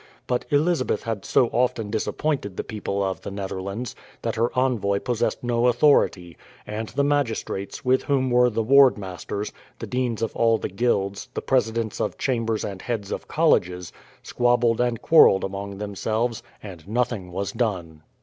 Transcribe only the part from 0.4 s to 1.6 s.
Elizabeth had so